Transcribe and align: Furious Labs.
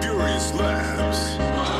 Furious 0.00 0.54
Labs. 0.54 1.79